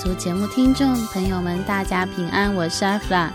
[0.00, 3.30] 的游牧民族节目听众朋友们，大家平安，我是阿弗拉，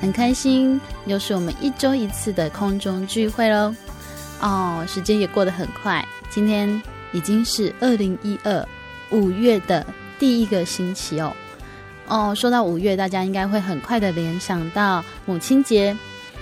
[0.00, 3.74] 很开心，又是我们一周一次的空中聚会喽。
[4.40, 6.80] 哦，时间也过得很快，今天
[7.12, 8.66] 已经是二零一二
[9.10, 9.84] 五月的
[10.18, 11.32] 第一个星期哦。
[12.06, 15.96] 哦，说到五月，大家应该会很快的联想到母亲节。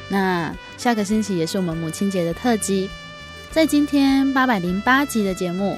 [0.09, 2.89] 那下个星期也是我们母亲节的特辑，
[3.51, 5.77] 在今天八百零八集的节目。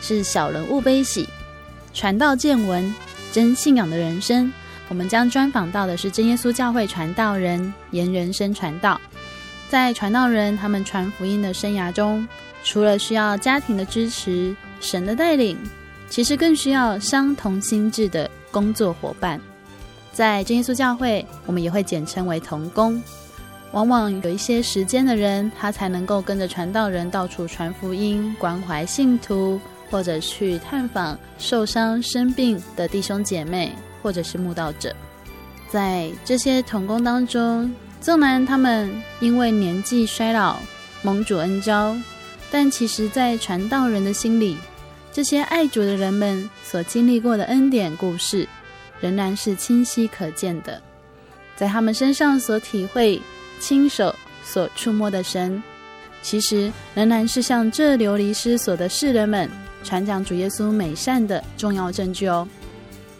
[0.00, 1.28] 是小人物悲喜，
[1.92, 2.94] 传道见闻，
[3.38, 4.52] 真信仰的人生。
[4.88, 9.00] 我们将专访到的是真耶稣教会传道人颜人生传道。
[9.68, 12.26] 在传道人他们传福音的生涯中，
[12.64, 15.56] 除了需要家庭的支持、神的带领，
[16.08, 19.40] 其实更需要相同心智的工作伙伴。
[20.12, 23.00] 在真耶稣教会，我们也会简称为同工。
[23.70, 29.60] 往往有一些时间的人，他才能够跟着传道人到处传福音，关怀信徒。
[29.90, 33.72] 或者去探访受伤生病的弟兄姐妹，
[34.02, 34.94] 或者是慕道者，
[35.68, 38.90] 在这些童工当中，纵然他们
[39.20, 40.58] 因为年纪衰老
[41.02, 41.96] 蒙主恩召，
[42.50, 44.56] 但其实，在传道人的心里，
[45.12, 48.48] 这些爱主的人们所经历过的恩典故事，
[49.00, 50.80] 仍然是清晰可见的，
[51.56, 53.20] 在他们身上所体会、
[53.58, 55.62] 亲手所触摸的神，
[56.22, 59.50] 其实仍然是向这流离失所的世人们。
[59.84, 62.46] 传讲主耶稣美善的重要证据哦，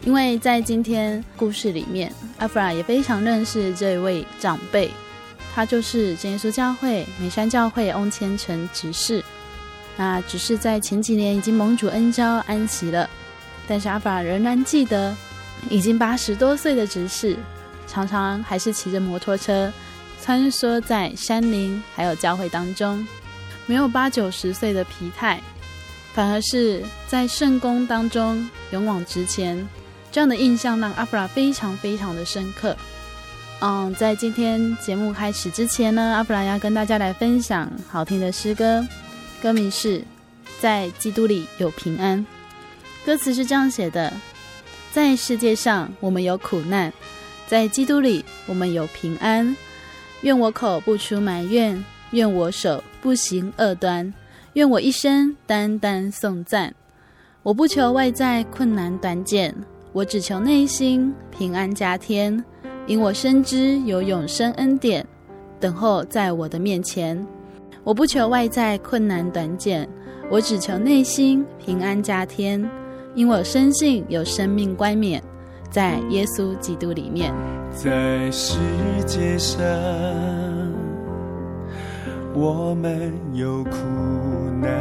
[0.03, 4.91] 因为在今天故事里面，阿弗拉也非常认识这位长辈，
[5.55, 9.23] 他就是真耶稣教会美山教会翁千成执事。
[9.97, 13.09] 那只是在前几年已经蒙主恩召安息了，
[13.67, 15.15] 但是阿弗拉仍然记得，
[15.69, 17.35] 已经八十多岁的执事，
[17.87, 19.71] 常常还是骑着摩托车
[20.21, 23.05] 穿梭在山林还有教会当中，
[23.65, 25.41] 没有八九十岁的疲态。
[26.13, 29.67] 反而是在圣工当中勇往直前，
[30.11, 32.75] 这样的印象让阿弗拉非常非常的深刻。
[33.61, 38.85] 嗯，在今天节目开始之前呢，阿弗拉要跟大家来分享好听的诗歌，
[39.41, 39.99] 歌名是
[40.59, 42.19] 《在基督里有平安》。
[43.05, 44.13] 歌词是这样写的：
[44.91, 46.91] 在世界上我们有苦难，
[47.47, 49.55] 在基督里我们有平安。
[50.21, 54.13] 愿我口不出埋怨，愿我手不行恶端。
[54.59, 56.75] 愿我一生单单颂赞，
[57.43, 59.55] 我不求外在困难短简，
[59.93, 62.43] 我只求内心平安加添。
[62.85, 65.07] 因我深知有永生恩典
[65.61, 67.25] 等候在我的面前，
[67.85, 69.87] 我不求外在困难短简，
[70.29, 72.69] 我只求内心平安加添。
[73.15, 75.23] 因我深信有生命冠冕
[75.71, 77.33] 在耶稣基督里面，
[77.71, 78.57] 在世
[79.07, 80.48] 界上。
[82.41, 83.71] 我们有苦
[84.61, 84.71] 难，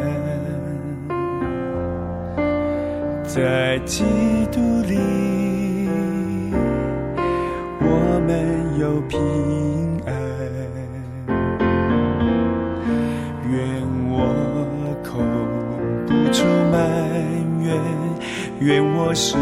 [3.24, 4.04] 在基
[4.52, 4.96] 督里，
[7.80, 9.18] 我们有平
[10.06, 10.14] 安。
[13.50, 13.58] 愿
[14.08, 14.14] 我
[15.02, 15.18] 口
[16.06, 16.78] 不出埋
[17.64, 17.74] 怨，
[18.60, 19.36] 愿我手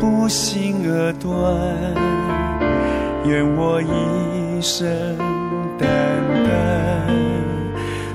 [0.00, 1.32] 不心而断，
[3.24, 5.37] 愿我一生。
[5.78, 5.88] 淡
[6.44, 7.06] 淡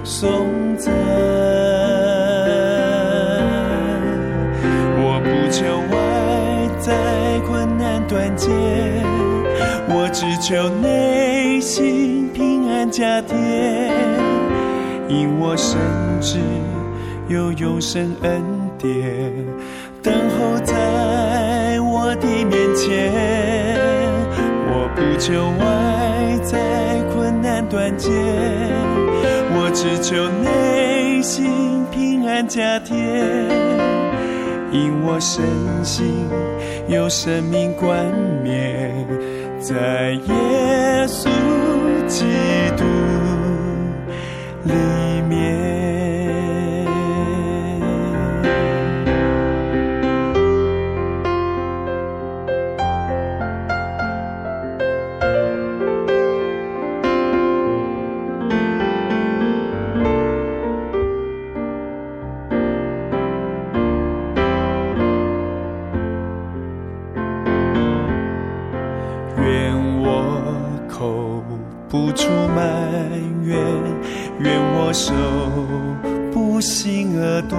[0.03, 0.93] 颂赞，
[4.97, 5.95] 我不求外
[6.79, 8.49] 在困难断绝，
[9.89, 13.37] 我只求内心平安加添，
[15.07, 15.79] 因我深
[16.21, 16.39] 知
[17.27, 18.41] 有永生恩
[18.77, 18.91] 典
[20.01, 23.11] 等候在我的面前。
[24.75, 25.63] 我不求外
[26.43, 26.92] 在
[27.53, 28.09] 难断绝，
[29.53, 32.97] 我只求内心平安加添。
[34.71, 35.45] 因我身
[35.85, 36.27] 心
[36.87, 38.11] 有生命冠
[38.43, 38.91] 冕，
[39.59, 41.29] 在耶稣
[42.07, 42.25] 基
[42.75, 42.83] 督
[44.63, 44.73] 里
[45.29, 45.52] 面。
[77.33, 77.57] 幸而断，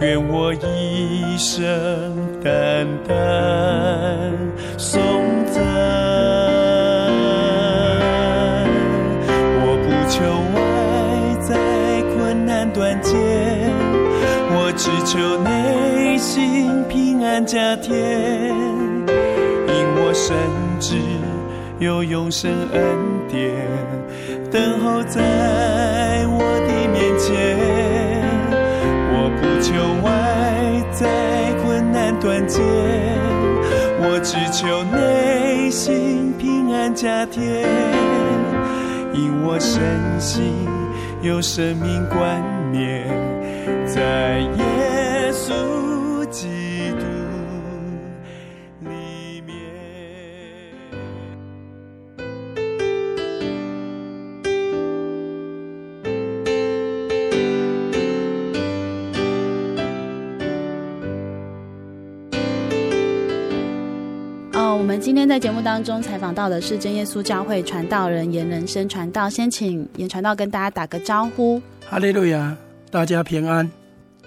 [0.00, 1.58] 愿我一生
[2.42, 3.16] 单单
[4.76, 5.00] 颂
[5.46, 5.62] 赞。
[9.60, 10.22] 我不求
[10.54, 10.56] 外
[11.42, 11.50] 在
[12.14, 13.16] 困难断绝，
[14.52, 17.96] 我只求内心平安加添，
[19.66, 20.36] 因我深
[20.78, 20.94] 知
[21.80, 22.80] 有永生恩
[23.28, 23.52] 典。
[24.50, 25.20] 等候在
[26.30, 27.36] 我的面前，
[32.20, 32.60] 断绝，
[34.00, 37.64] 我只求内心平安加添，
[39.12, 39.80] 因我身
[40.20, 40.52] 心
[41.22, 42.42] 有生命冠
[42.72, 43.06] 冕
[43.86, 45.77] 在耶稣
[65.08, 71.58] 今天在节目当中采访到的是真耶稣教会传道人严仁生传道，先请严传道跟大家打个招呼。
[71.88, 72.54] 哈利路亚，
[72.90, 73.66] 大家平安，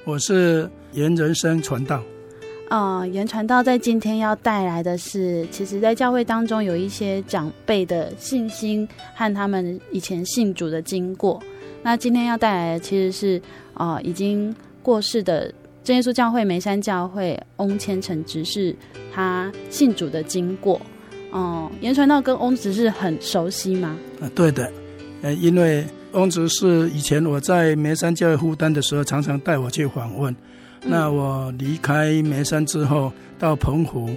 [0.06, 1.98] 我是严仁生传道。
[2.68, 11.40] 啊、呃，严传道在今天要带来的是，其实，在教会当中有一些长辈的信心和他们以前信主的经过。
[11.84, 13.40] 那今天要带来的其实是
[13.76, 14.52] 啊、呃，已经
[14.82, 15.54] 过世的。
[15.84, 18.76] 真耶稣教会梅山教会翁千成执事，
[19.12, 20.80] 他信主的经过，
[21.32, 23.98] 哦、嗯，严传道跟翁执事很熟悉吗？
[24.22, 24.72] 啊，对的，
[25.24, 30.32] 呃，因为翁执事以前我在梅山教会负担的时候，常常带我去访问。
[30.84, 34.08] 嗯、那我离开梅山之后，到澎湖，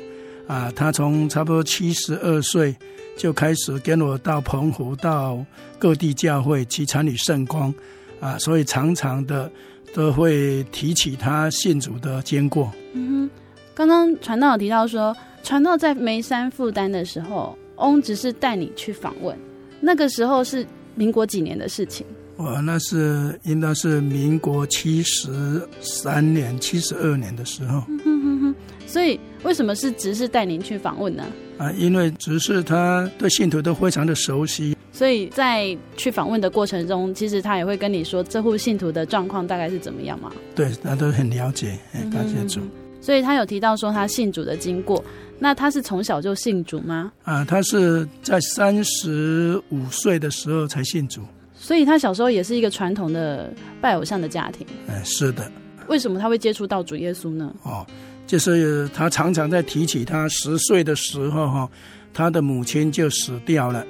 [0.46, 2.76] 啊，他从差不多七十二岁
[3.16, 5.42] 就开始跟我到澎湖，到
[5.78, 7.72] 各地教会去参与圣光，
[8.20, 9.50] 啊，所以常常的。
[9.94, 12.70] 都会提起他信主的经过。
[12.92, 13.30] 嗯哼，
[13.74, 19.38] 刚刚传道有提到说，传道在梅山负担的时候，翁只是带你去访问，
[19.80, 22.04] 那个时候是民国几年的事情？
[22.36, 27.84] 我，那是应当是民国七十三年、七十二年的时候。
[27.88, 28.54] 嗯哼哼哼。
[28.86, 31.24] 所以为什么是执事带您去访问呢？
[31.58, 34.76] 啊，因为执事他对信徒都非常的熟悉。
[34.94, 40.30] 所以在去访问的过程中，其实他也会跟你说这户信徒的状况大概是怎么样嘛？
[40.54, 41.76] 对，他都很了解，
[42.12, 42.60] 感谢主。
[43.00, 45.04] 所以他有提到说他信主的经过。
[45.36, 47.10] 那他是从小就信主吗？
[47.24, 51.20] 啊，他是在三十五岁的时候才信主。
[51.56, 54.64] 所以他小时候也是一个传统的拜偶像的家庭。
[54.86, 55.50] 哎，是的。
[55.88, 57.52] 为什么他会接触到主耶稣呢？
[57.64, 57.84] 哦，
[58.28, 61.68] 就是他常常在提起他十岁的时候，哈，
[62.12, 63.84] 他的母亲就死掉了。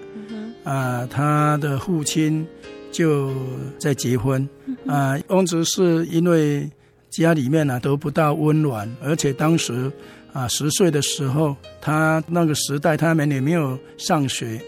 [0.65, 2.45] 啊，他的父亲
[2.91, 3.33] 就
[3.79, 4.49] 在结婚
[4.87, 5.17] 啊。
[5.29, 6.69] 翁执事因为
[7.11, 9.93] 家里面呢、啊、得不到温暖，而且当时
[10.33, 14.61] 啊十岁的时候，他那个时代他们也没有上学，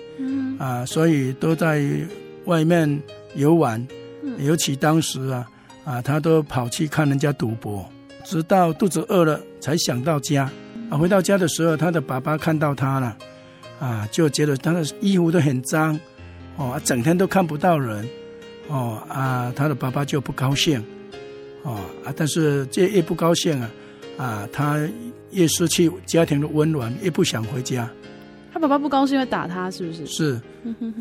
[0.59, 1.83] 啊，所以都在
[2.45, 3.03] 外面
[3.35, 3.85] 游玩。
[4.39, 5.49] 尤其当时啊
[5.85, 7.89] 啊，他都跑去看人家赌博，
[8.25, 10.51] 直到肚子饿了才想到家。
[10.91, 13.17] 啊，回到家的时候，他的爸爸看到他了。
[13.79, 15.99] 啊，就觉得他的衣服都很脏，
[16.57, 18.09] 哦，整天都看不到人，
[18.69, 20.83] 哦啊，他的爸爸就不高兴，
[21.63, 23.71] 哦啊，但是这越不高兴啊，
[24.17, 24.81] 啊，他
[25.33, 27.91] 越失去家庭的温暖，越不想回家。
[28.53, 30.07] 他爸爸不高兴会打他，是不是？
[30.07, 30.41] 是，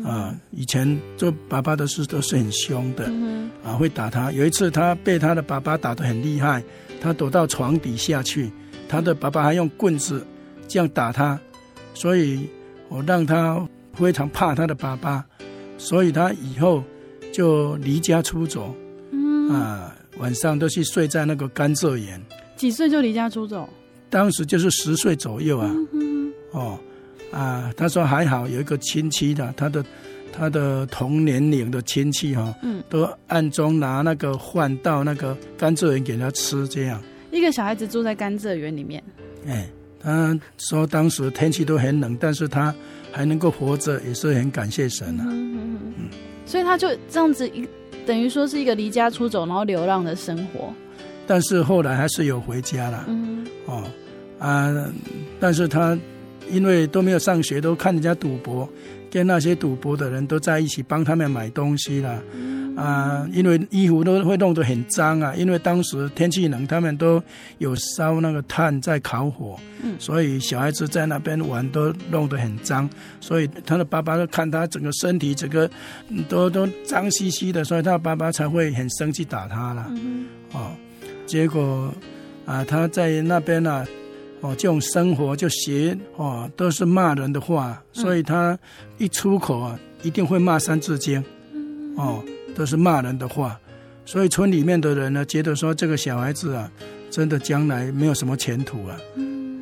[0.04, 3.10] 啊，以前做爸爸的事都是很凶的，
[3.64, 4.30] 啊，会打他。
[4.32, 6.62] 有一次他被他的爸爸打得很厉害，
[7.00, 8.50] 他躲到床底下去，
[8.86, 10.26] 他的爸爸还用棍子。
[10.68, 11.38] 这样打他，
[11.94, 12.50] 所以
[12.88, 15.24] 我让他非常怕他的爸爸，
[15.78, 16.82] 所以他以后
[17.32, 18.74] 就离家出走，
[19.10, 22.20] 嗯啊，晚上都去睡在那个甘蔗园。
[22.56, 23.68] 几岁就离家出走？
[24.08, 25.70] 当时就是十岁左右啊。
[25.92, 26.78] 嗯、哦
[27.32, 29.84] 啊，他说还好有一个亲戚的，他的
[30.32, 37.02] 他的同年龄的亲戚哈、哦，嗯，都暗中拿那个换到那个甘蔗园给他吃，这样。
[37.32, 39.02] 一个小孩子住在甘蔗园里面。
[39.46, 39.68] 哎，
[40.06, 42.72] 他说当时天气都很冷，但是他
[43.10, 45.24] 还能够活着，也是很感谢神啊。
[45.26, 46.04] 嗯嗯嗯。
[46.44, 47.66] 所以他就这样子一，
[48.06, 50.72] 等于说是一个离家出走，然后流浪的生活。
[51.26, 53.04] 但是后来还是有回家了。
[53.08, 53.44] 嗯。
[53.66, 53.82] 哦，
[54.38, 54.72] 啊，
[55.40, 55.98] 但是他
[56.48, 58.68] 因为都没有上学，都看人家赌博，
[59.10, 62.22] 跟那些赌博的人都在一起帮他们买东西了。
[62.32, 67.22] 嗯、啊，因为衣服都会弄得很脏啊，因为当时天气冷，他们都
[67.58, 72.88] 有烧那个炭在烤火，嗯、所以小孩子在那边玩都弄得很脏，
[73.20, 75.68] 所以他的爸爸都看他整个身体整个
[76.28, 79.86] 都都脏兮兮的，所以他爸爸才会很生气打他了。
[79.90, 80.70] 嗯、哦。
[81.26, 81.92] 结果，
[82.44, 83.86] 啊，他在那边呢、啊，
[84.42, 88.56] 哦，这种生活就学哦，都是骂人的话，所以他
[88.96, 91.20] 一出口啊，一定会骂三字经，
[91.96, 92.22] 哦，
[92.56, 93.60] 都是骂人的话，
[94.06, 96.70] 所以村里面的人呢，觉得说这个小孩子啊，
[97.10, 98.96] 真的将来没有什么前途啊，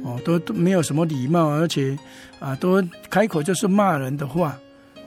[0.05, 1.99] 哦，都都没有什么礼貌，而且
[2.39, 4.57] 啊，都开口就是骂人的话，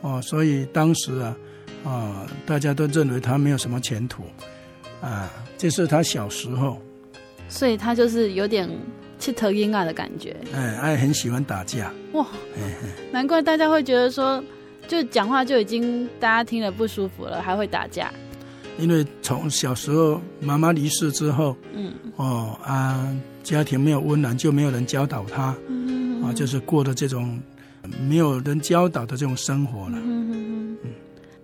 [0.01, 1.37] 哦，所以当时啊，
[1.85, 4.23] 啊，大家都认为他没有什么前途。
[4.99, 6.81] 啊，这是他小时候，
[7.47, 8.67] 所以他就是有点
[9.19, 10.35] 气头阴啊的感觉。
[10.51, 11.93] 哎，还很喜欢打架。
[12.13, 12.25] 哇，
[13.11, 14.43] 难怪大家会觉得说，
[14.87, 18.11] 就讲话就已经大家听了不舒服了，还会打架。
[18.79, 23.07] 因为从小时候妈妈离世之后，嗯，哦啊，
[23.43, 27.39] 家庭没有温暖，就没有人教导他，嗯啊，就是过的这种
[28.07, 29.97] 没有人教导的这种生活了。
[29.97, 30.77] 嗯嗯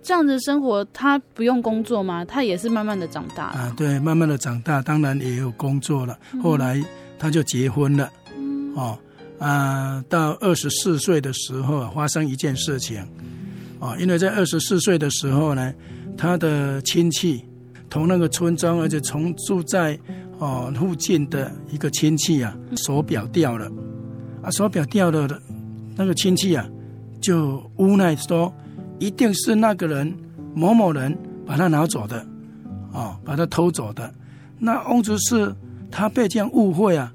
[0.00, 2.24] 这样子生活，他不用工作吗？
[2.24, 6.18] 他也是慢慢的长大啊，对，慢慢的长大，当然也有工作了。
[6.34, 6.78] 嗯、后来
[7.18, 8.98] 他就结婚了，嗯、哦，
[9.38, 13.06] 啊，到二十四岁的时候发生一件事情，
[13.78, 15.72] 哦，因为在二十四岁的时候呢，
[16.16, 17.44] 他的亲戚
[17.90, 19.98] 同那个村庄，而且从住在
[20.38, 23.70] 哦附近的一个亲戚啊，手表掉了，
[24.42, 25.40] 啊，手表掉了的，
[25.96, 26.66] 那个亲戚啊，
[27.20, 28.52] 就无奈说。
[29.00, 30.16] 一定是那个人
[30.54, 32.24] 某某人把他拿走的，
[32.92, 34.14] 哦，把他偷走的。
[34.56, 35.52] 那翁执事
[35.90, 37.12] 他被这样误会啊，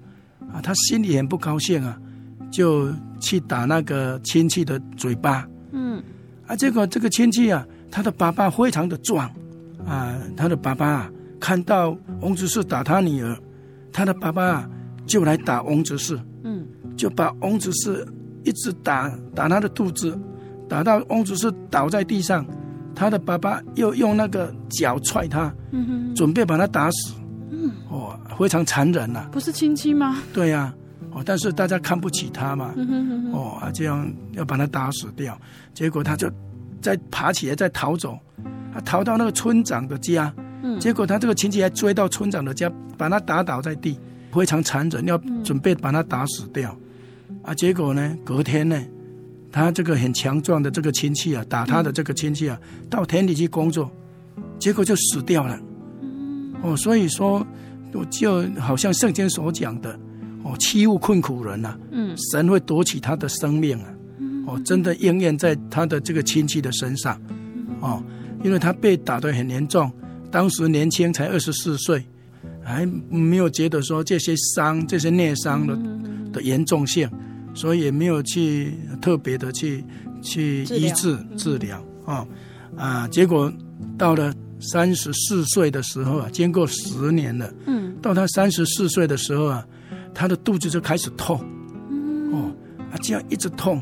[0.54, 1.98] 啊，他心里很不高兴啊，
[2.52, 2.90] 就
[3.20, 5.48] 去打那个亲戚的嘴巴。
[5.72, 6.02] 嗯，
[6.48, 9.30] 啊，结果这个亲戚啊，他的爸爸非常的壮
[9.86, 13.38] 啊，他的爸爸啊，看到翁执事打他女儿，
[13.92, 14.70] 他的爸爸啊，
[15.06, 16.20] 就来打翁执事。
[16.44, 16.66] 嗯，
[16.96, 18.08] 就把翁执事
[18.44, 20.18] 一直打打他的肚子。
[20.68, 22.46] 打到翁执事倒在地上，
[22.94, 27.16] 他的爸爸又用那个脚踹他，嗯、哼准备把他打死。
[27.50, 29.30] 嗯，哦，非常残忍呐、啊！
[29.32, 30.18] 不是亲戚吗？
[30.32, 30.76] 对呀、啊，
[31.20, 32.74] 哦，但是大家看不起他嘛，
[33.34, 35.38] 哦啊，这样要把他打死掉。
[35.74, 36.32] 结果他就
[36.82, 38.18] 再爬起来再逃走，
[38.74, 40.34] 他逃到那个村长的家，
[40.64, 44.00] 嗯、结果他这个亲戚还追到村长的家，把他打倒在地，
[44.32, 46.74] 非常残忍，要准备把他打死掉。
[47.28, 48.82] 嗯、啊，结果呢，隔天呢？
[49.52, 52.58] 他这个很强壮的这个亲戚啊，打他的这个亲戚啊，
[52.90, 53.90] 到田里去工作，
[54.60, 55.60] 结果就死掉了。
[56.62, 57.46] 哦，所以说，
[57.94, 60.00] 我就好像圣经所讲的，
[60.44, 63.94] 哦，欺侮困苦人呐，嗯，神会夺取他的生命啊，
[64.48, 67.20] 哦，真的应验在他的这个亲戚的身上，
[67.82, 68.04] 哦，
[68.44, 69.92] 因为他被打得很严重，
[70.32, 72.04] 当时年轻才二十四岁，
[72.64, 75.78] 还没有觉得说这些伤、这些内伤的
[76.32, 77.10] 的严重性。
[77.56, 79.84] 所以也没有去特别的去
[80.22, 82.26] 去医治治疗啊
[82.78, 83.08] 啊！
[83.08, 83.52] 结果
[83.98, 84.32] 到了
[84.62, 89.66] 三十四岁的时候啊，经过十年了，嗯，到他三十四岁的时候啊，
[90.14, 91.40] 他的肚子就开始痛，
[92.32, 92.52] 哦
[92.92, 93.82] 啊，这样一直痛，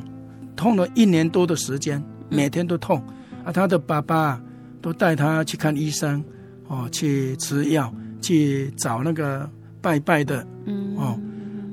[0.56, 3.02] 痛了一年多的时间，每天都痛。
[3.44, 3.52] 啊。
[3.52, 4.42] 他的爸爸
[4.82, 6.24] 都带他去看医生，
[6.68, 9.50] 哦，去吃药，去找那个
[9.82, 11.20] 拜拜的，嗯，哦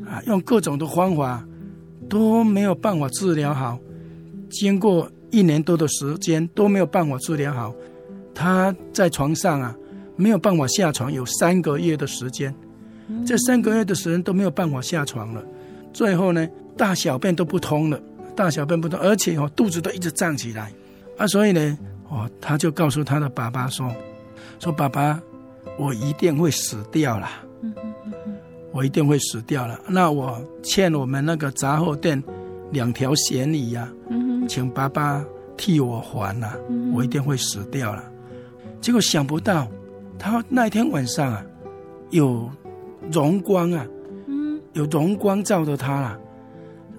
[0.08, 1.44] 啊，用各种的方法。
[2.06, 3.78] 都没有办法治疗好，
[4.50, 7.74] 经过一年多的时间都没有办法治疗好，
[8.34, 9.74] 他在床上啊
[10.14, 12.54] 没有办法下床，有三个月的时间，
[13.26, 15.42] 这三个月的时间都没有办法下床了，
[15.92, 16.46] 最后呢
[16.76, 18.00] 大小便都不通了，
[18.34, 20.72] 大小便不通，而且哦肚子都一直胀起来，
[21.18, 23.90] 啊所以呢哦他就告诉他的爸爸说，
[24.58, 25.20] 说爸爸
[25.78, 27.28] 我一定会死掉了，
[28.72, 29.78] 我一定会死掉了。
[29.86, 32.22] 那我欠我们那个杂货店
[32.70, 33.88] 两条咸鱼呀，
[34.48, 35.24] 请爸爸
[35.56, 36.56] 替我还了，
[36.92, 38.04] 我一定会死掉了。
[38.80, 39.68] 结果想不到，
[40.18, 41.44] 他那天晚上啊，
[42.10, 42.50] 有
[43.10, 43.86] 荣光啊，
[44.26, 46.18] 嗯有荣光照着他了。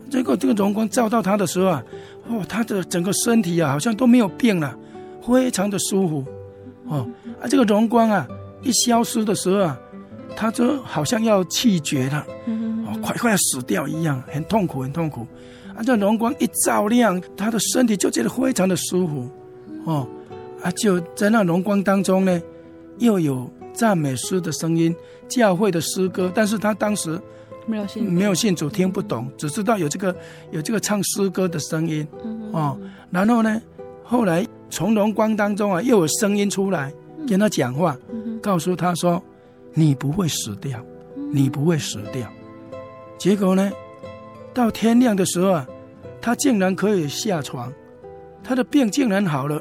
[0.09, 1.83] 结果这个荣光照到他的时候啊，
[2.27, 4.77] 哦，他的整个身体啊，好像都没有病了，
[5.21, 6.24] 非常的舒服。
[6.88, 7.07] 哦，
[7.41, 8.27] 啊，这个荣光啊，
[8.62, 9.77] 一消失的时候啊，
[10.35, 12.25] 他就好像要气绝了，
[12.85, 15.25] 哦，快快要死掉一样，很痛苦，很痛苦。
[15.75, 19.27] 啊，这荣光一照亮，他的身体就觉得非常的舒服。
[19.85, 20.07] 哦，
[20.62, 22.41] 啊，就在那荣光当中呢，
[23.00, 24.96] 又有赞美诗的声音，
[25.27, 27.22] 教会的诗歌，但是他当时。
[27.67, 30.15] 没有信，没有信主，听不懂，只知道有这个
[30.51, 32.08] 有这个唱诗歌的声音，
[32.51, 32.79] 哦，
[33.10, 33.60] 然后呢，
[34.03, 36.94] 后来从荣光当中啊，又有声音出来
[37.27, 37.98] 跟他讲话，
[38.39, 39.20] 告诉他说
[39.74, 40.79] ：“你不会死掉，
[41.32, 42.32] 你不会死掉。”
[43.17, 43.72] 结果呢，
[44.53, 45.67] 到天亮的时候啊，
[46.22, 47.74] 他竟然可以下床，
[48.44, 49.60] 他的病竟然好了，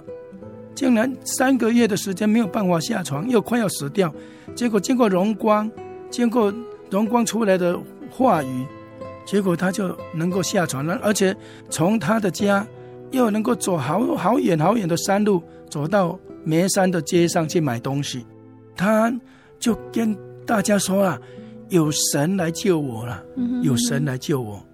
[0.75, 4.13] 竟然三个月的时间没有办法下床，又快要死掉，
[4.55, 5.71] 结果经过荣光，
[6.11, 6.53] 经过
[6.91, 7.79] 荣光出来的。
[8.17, 8.65] 话语，
[9.27, 11.37] 结果他就能够下床了，而且
[11.69, 12.65] 从他的家
[13.11, 18.25] 又能够走好好远好远的山路，走到梅山的街上去买东西。
[18.77, 19.13] 他
[19.59, 20.17] 就跟
[20.47, 21.21] 大家说了
[21.71, 23.21] ：“有神来救我了，
[23.63, 24.65] 有神来救我。”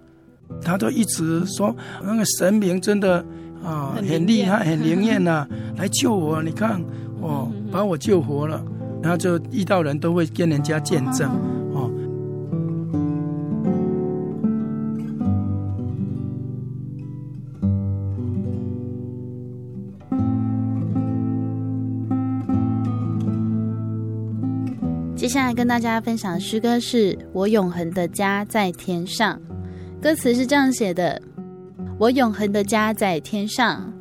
[0.61, 3.25] 他都一直说那个神明真的
[3.63, 6.41] 啊很厉害， 很灵验呐，来救我。
[6.41, 6.81] 你看，
[7.21, 8.63] 哦，把我救活了。
[9.01, 11.29] 然后就遇到人都会跟人家见证。
[11.73, 11.89] 哦
[25.15, 29.39] 接下来跟大家分享的诗歌是我永恒的家在天上，
[30.01, 31.21] 歌词是这样写的：
[32.01, 33.93] 我永恒的家在天上，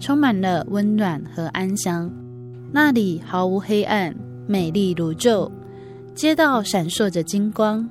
[0.00, 2.10] 充满了温暖和安详，
[2.72, 4.12] 那里毫无黑暗，
[4.44, 5.48] 美丽如昼，
[6.16, 7.88] 街道闪烁着金光。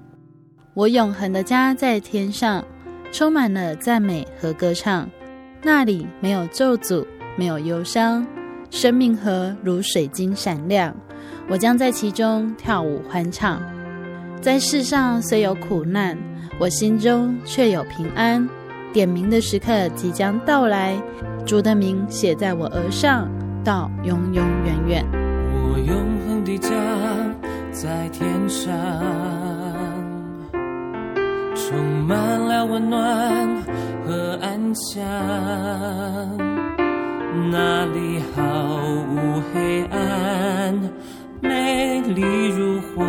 [0.74, 2.62] 我永恒的家在天上，
[3.14, 5.10] 充满了赞美和歌唱，
[5.62, 7.06] 那里没有咒诅，
[7.38, 8.28] 没有忧伤，
[8.70, 10.94] 生命河如水晶闪亮。
[11.48, 13.62] 我将在其中跳舞欢唱，
[14.42, 16.18] 在世上虽有苦难，
[16.60, 18.46] 我心中却有平安。
[18.94, 20.96] 点名的时刻即将到来，
[21.46, 23.28] 主的名写在我额上，
[23.64, 25.04] 到永永远远。
[25.52, 26.70] 我永恒的家
[27.72, 28.72] 在天上，
[31.56, 31.76] 充
[32.08, 33.64] 满了温暖
[34.06, 35.04] 和安详，
[37.52, 38.42] 那里毫
[39.10, 40.80] 无黑暗。
[41.42, 43.04] 美丽如画，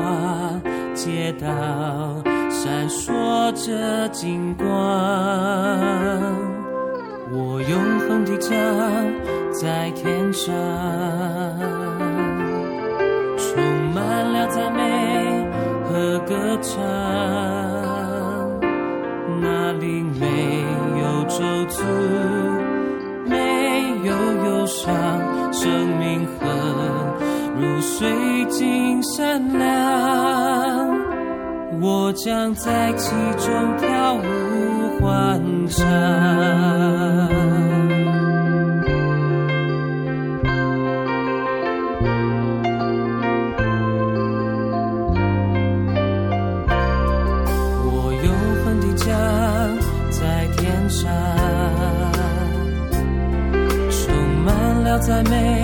[1.05, 1.47] 街道
[2.49, 4.67] 闪烁着金光。
[7.31, 8.49] 我永恒的家
[9.53, 10.55] 在天上，
[13.37, 13.63] 充
[13.93, 15.47] 满了赞美
[15.85, 16.73] 和歌唱。
[19.43, 20.65] 那里没
[21.03, 21.85] 有咒诅，
[23.29, 23.37] 没
[24.07, 24.15] 有
[24.47, 24.89] 忧伤，
[25.53, 26.33] 生命河。
[27.61, 28.09] 如水
[28.49, 30.94] 晶闪亮，
[31.87, 35.85] 我将在其中跳舞欢唱。
[47.85, 48.33] 我永
[48.65, 49.05] 恒的家
[50.11, 51.13] 在天上
[53.91, 55.64] 充满了赞美。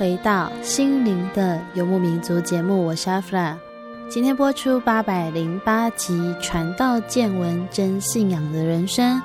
[0.00, 3.54] 回到《心灵的游牧民族》节目，我是阿弗拉。
[4.08, 9.18] 今天播出八百零八集《传道见闻真信仰的人生》，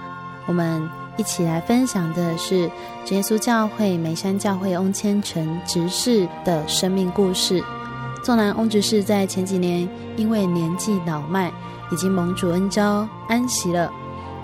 [0.45, 0.85] 我们
[1.15, 2.69] 一起来分享的是
[3.09, 7.63] 耶稣教会梅山教会翁千成执事的生命故事。
[8.21, 11.49] 纵然翁执事在前几年因为年纪老迈，
[11.89, 13.89] 已经蒙主恩召安息了，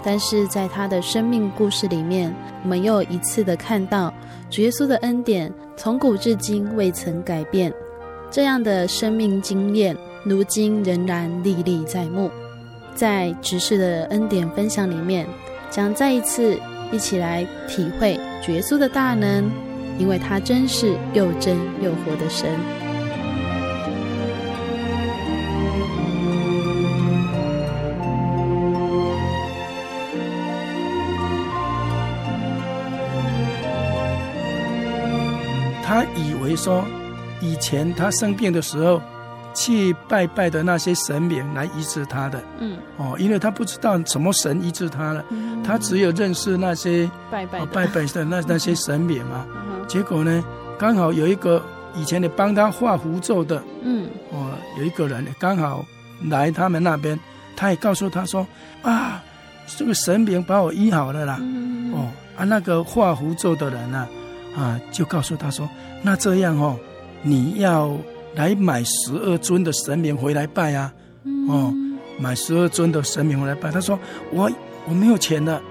[0.01, 4.13] 但是在他的生命故事里面，我们又一次的看到。
[4.49, 7.73] 主耶稣的恩典从古至今未曾改变，
[8.29, 9.95] 这样的生命经验，
[10.25, 12.29] 如今仍然历历在目。
[12.93, 15.25] 在执事的恩典分享里面，
[15.69, 16.59] 将再一次
[16.91, 19.49] 一起来体会主耶稣的大能，
[19.97, 22.80] 因为他真是又真又活的神。
[36.55, 36.83] 说，
[37.41, 39.01] 以前他生病的时候，
[39.53, 49.45] 去拜拜的那些神明来医治他的，嗯，哦，因为他不知道什么神医治他了，嗯、他只有认识那些拜拜、哦、拜拜的那 那些神明嘛。
[49.49, 50.43] 嗯、结果呢，
[50.79, 51.61] 刚好有一个
[51.95, 55.85] 以前的帮他画符咒的，嗯，哦，有一个人刚好
[56.29, 57.19] 来他们那边，
[57.55, 58.47] 他也告诉他说，
[58.81, 59.21] 啊，
[59.77, 64.07] 这个神明把我医好了啦，嗯、哦，啊，那个画符咒的人呢、啊？
[64.53, 65.69] 啊，就告诉他说
[66.01, 66.77] ：“那这样哦，
[67.21, 67.95] 你要
[68.35, 70.91] 来买十二尊的神明回来拜啊，
[71.47, 71.73] 哦，
[72.19, 73.99] 买十二尊的神明回来拜。”他说
[74.33, 74.49] ：“我
[74.87, 75.61] 我没有钱了，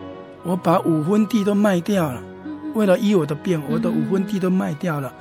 [0.44, 2.22] 我把五分地都卖掉了，
[2.74, 5.12] 为了医我的病，我的五分地都卖掉了，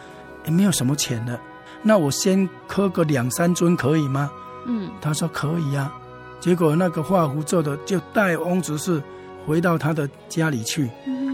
[0.46, 1.40] 也没有什么钱了。
[1.82, 4.30] 那我先磕个两三尊可以吗？”
[4.68, 5.92] 嗯，他说可以啊。
[6.40, 9.02] 结果那个画符咒的就带翁执事
[9.46, 10.90] 回到他的家里去，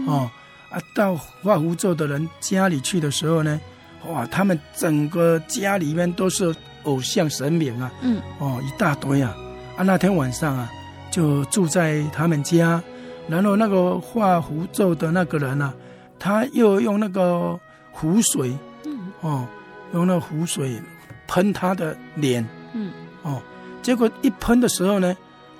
[0.06, 0.30] 哦。
[0.76, 3.58] 啊，到画符咒的人家里去的时候呢，
[4.06, 9.34] 哇，他们整个家里面都是偶像神明啊，嗯，哦，一大堆啊，
[9.74, 10.70] 啊，那天晚上啊，
[11.10, 12.82] 就住在他们家，
[13.26, 15.72] 然后那个画符咒的那个人啊，
[16.18, 17.58] 他又用那个
[17.90, 19.48] 湖水，嗯，哦，
[19.94, 20.78] 用那个符水
[21.26, 23.40] 喷他的脸，嗯，哦，
[23.80, 25.16] 结果一喷的时候呢，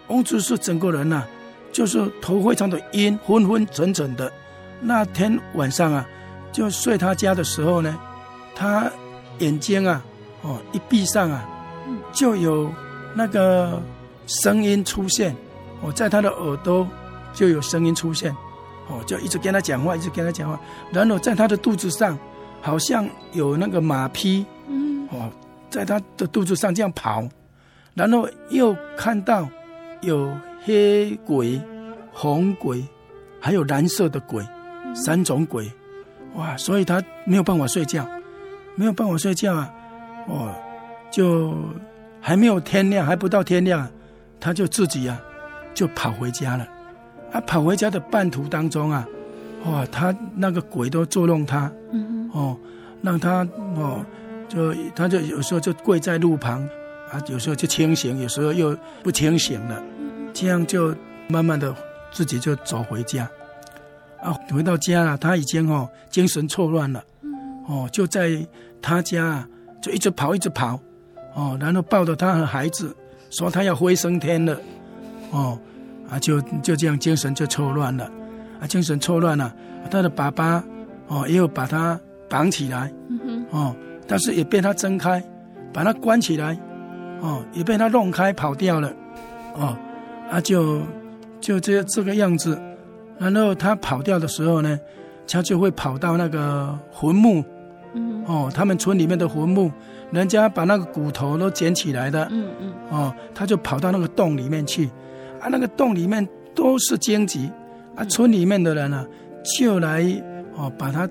[0.08, 1.28] 翁子是整个人呐、啊，
[1.72, 4.30] 就是头非常的晕，昏昏沉沉的。
[4.80, 6.06] 那天晚上啊，
[6.52, 7.98] 就睡他家的时候呢，
[8.54, 8.90] 他
[9.38, 10.04] 眼睛啊，
[10.42, 11.48] 哦，一闭上啊，
[12.12, 12.70] 就有
[13.14, 13.82] 那个
[14.26, 15.34] 声音出现，
[15.82, 16.86] 哦，在他的耳朵
[17.32, 18.30] 就有声音出现，
[18.88, 20.60] 哦，就一直跟他讲话，一直跟他讲话，
[20.92, 22.18] 然后在他的肚子上，
[22.60, 24.44] 好像有那个马匹，
[25.10, 25.30] 哦，
[25.70, 27.26] 在他的肚子上这样跑，
[27.94, 29.48] 然后又看到
[30.02, 30.30] 有
[30.64, 31.60] 黑鬼、
[32.12, 32.84] 红鬼，
[33.40, 34.44] 还有蓝色的鬼。
[34.96, 35.70] 三种鬼，
[36.34, 36.56] 哇！
[36.56, 38.08] 所以他没有办法睡觉，
[38.74, 39.70] 没有办法睡觉啊！
[40.26, 40.54] 哦，
[41.10, 41.54] 就
[42.20, 43.86] 还没有天亮，还不到天亮，
[44.40, 45.20] 他就自己啊，
[45.74, 46.66] 就跑回家了。
[47.30, 49.06] 啊，跑回家的半途当中啊，
[49.66, 49.84] 哇！
[49.92, 51.70] 他那个鬼都捉弄他，
[52.32, 52.56] 哦，
[53.02, 54.04] 让他哦，
[54.48, 56.62] 就他就有时候就跪在路旁，
[57.12, 59.82] 啊，有时候就清醒，有时候又不清醒了，
[60.32, 60.94] 这样就
[61.28, 61.74] 慢慢的
[62.10, 63.28] 自己就走回家。
[64.22, 67.02] 啊，回到家了，他已经哦精神错乱了，
[67.68, 68.30] 哦就在
[68.80, 69.46] 他家
[69.80, 70.80] 就一直跑一直跑，
[71.34, 72.94] 哦然后抱着他和孩子
[73.30, 74.58] 说他要飞升天了，
[75.30, 75.58] 哦
[76.10, 78.10] 啊就就这样精神就错乱了，
[78.60, 79.54] 啊精神错乱了，
[79.90, 80.64] 他的爸爸
[81.08, 81.98] 哦也有把他
[82.28, 82.92] 绑起来，
[83.50, 83.74] 哦
[84.08, 85.22] 但是也被他挣开，
[85.72, 86.58] 把他关起来，
[87.20, 88.92] 哦也被他弄开跑掉了，
[89.54, 89.76] 哦
[90.30, 90.80] 啊就
[91.40, 92.60] 就这这个样子。
[93.18, 94.78] 然后他跑掉的时候呢，
[95.26, 97.44] 他就会跑到那个坟墓，
[97.94, 99.70] 嗯，哦，他们村里面的坟墓，
[100.10, 104.86] 人家把那个骨头都捡起来的，嗯嗯，哦，他就跑到那个洞里面去，
[105.40, 107.50] 啊，那个洞里面都是荆棘，
[107.94, 109.06] 啊，村里面的人呢、啊，
[109.58, 110.04] 就来
[110.56, 111.08] 哦，把他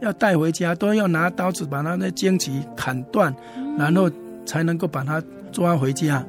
[0.00, 3.34] 要带回家，都要拿刀子把他那荆棘砍断，
[3.78, 4.10] 然后
[4.44, 6.24] 才能够把他抓回家，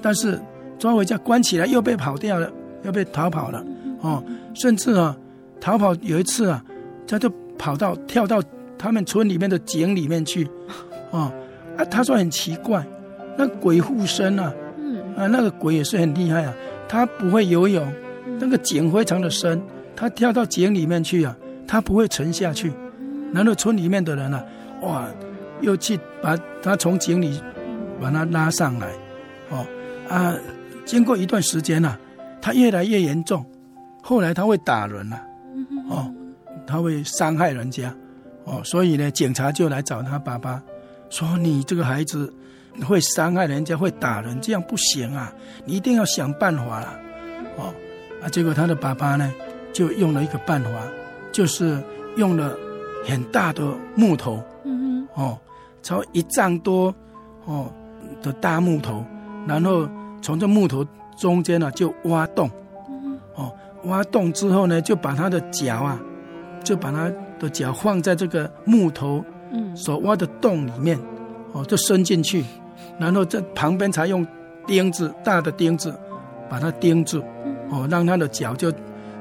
[0.00, 0.40] 但是
[0.78, 2.50] 抓回家关起来又被跑掉了，
[2.84, 3.64] 又被逃跑了。
[4.00, 4.22] 哦，
[4.54, 5.16] 甚至啊，
[5.60, 6.64] 逃跑有一次啊，
[7.06, 8.42] 他就跑到跳到
[8.78, 10.48] 他们村里面的井里面去，
[11.10, 11.30] 哦，
[11.76, 12.84] 啊，他说很奇怪，
[13.36, 16.54] 那鬼附身啊，嗯，啊，那个鬼也是很厉害啊，
[16.88, 17.86] 他不会游泳，
[18.38, 19.60] 那个井非常的深，
[19.94, 21.36] 他跳到井里面去啊，
[21.66, 22.72] 他不会沉下去，
[23.34, 24.42] 然后村里面的人啊，
[24.80, 25.06] 哇，
[25.60, 27.38] 又去把他从井里
[28.00, 28.88] 把他拉上来，
[29.50, 29.66] 哦，
[30.08, 30.34] 啊，
[30.86, 31.98] 经过一段时间啊，
[32.40, 33.44] 他越来越严重。
[34.02, 35.20] 后来他会打人了，
[35.88, 36.12] 哦，
[36.66, 37.94] 他会伤害人家，
[38.44, 40.62] 哦，所以呢，警察就来找他爸爸，
[41.10, 42.32] 说你这个孩子
[42.86, 45.32] 会伤害人家，会打人，这样不行啊，
[45.64, 47.00] 你一定要想办法了，
[47.56, 47.74] 哦，
[48.22, 49.32] 啊，结果他的爸爸呢，
[49.72, 50.70] 就用了一个办法，
[51.30, 51.82] 就是
[52.16, 52.56] 用了
[53.06, 53.62] 很大的
[53.94, 54.42] 木头，
[55.14, 55.38] 哦，
[55.82, 56.94] 超一丈多，
[57.44, 57.72] 哦
[58.22, 59.04] 的大木头，
[59.46, 59.88] 然后
[60.20, 60.84] 从这木头
[61.16, 62.50] 中间呢就挖洞。
[63.84, 65.98] 挖洞之后呢，就把他的脚啊，
[66.62, 69.24] 就把他的脚放在这个木头
[69.74, 70.98] 所挖的洞里面，
[71.52, 72.44] 哦，就伸进去，
[72.98, 74.26] 然后在旁边才用
[74.66, 75.94] 钉子，大的钉子
[76.48, 77.22] 把它钉住，
[77.70, 78.70] 哦，让他的脚就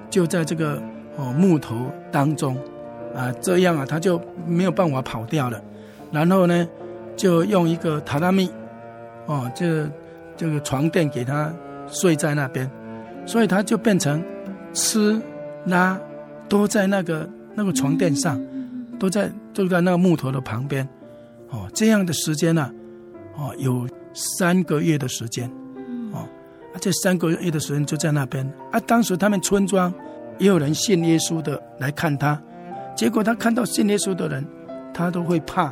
[0.09, 0.81] 就在这个
[1.15, 1.75] 哦木头
[2.11, 2.57] 当中，
[3.15, 5.61] 啊，这样啊，他就没有办法跑掉了。
[6.11, 6.67] 然后呢，
[7.15, 8.51] 就用一个榻榻米，
[9.25, 9.89] 哦，这
[10.35, 11.53] 这个床垫给他
[11.87, 12.69] 睡在那边，
[13.25, 14.21] 所以他就变成。
[14.73, 15.21] 吃、
[15.65, 15.99] 拉
[16.47, 18.39] 都在那个那个床垫上，
[18.97, 20.87] 都在都在那个木头的旁边，
[21.49, 22.71] 哦，这样的时间呢、
[23.35, 25.49] 哦，有三个月的时间，
[26.13, 26.27] 哦，
[26.73, 28.79] 啊，这三个月的时间就在那边啊。
[28.81, 29.93] 当时他们村庄
[30.37, 32.41] 也有人信耶稣的来看他，
[32.95, 34.45] 结果他看到信耶稣的人，
[34.93, 35.63] 他都会怕，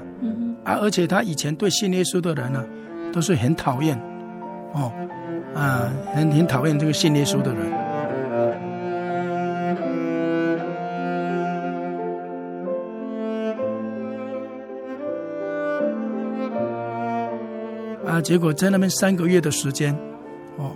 [0.64, 2.66] 啊，而且他以前对信耶稣的人呢、
[3.14, 3.98] 都是很讨厌，
[4.74, 4.92] 哦，
[5.56, 7.77] 啊，很很讨厌这个信耶稣的人。
[18.22, 19.94] 结果在那边三个月的时间，
[20.58, 20.72] 哦，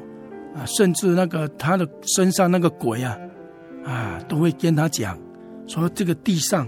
[0.56, 3.18] 啊，甚至那个他的身上那个鬼啊，
[3.86, 5.18] 啊，都会跟他讲，
[5.68, 6.68] 说这个地上、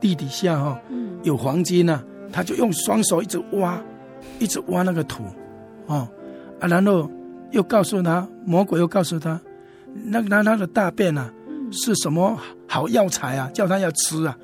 [0.00, 3.80] 地底下哈、哦，有黄金呢、啊，他就用双手一直挖，
[4.38, 5.24] 一直挖那个土，
[5.86, 6.08] 哦，
[6.60, 7.10] 啊，然后
[7.50, 9.40] 又告诉他，魔鬼又告诉他，
[9.92, 11.32] 那那他的大便啊，
[11.70, 14.36] 是什么好药材啊，叫他要吃啊，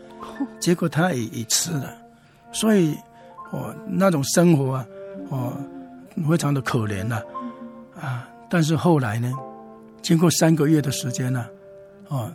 [0.58, 1.92] 结果他也也吃了，
[2.52, 2.94] 所以
[3.50, 4.87] 哦，那种生活啊。
[5.31, 5.57] 哦，
[6.29, 7.20] 非常的可怜呐、
[8.00, 9.33] 啊，但是后来呢，
[10.03, 11.46] 经过三个月的时间呢、
[12.09, 12.31] 哦，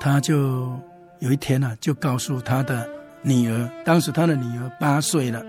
[0.00, 0.72] 他就
[1.20, 2.88] 有一天呢、就告诉他的
[3.22, 5.44] 女儿，当时他的女儿八岁了，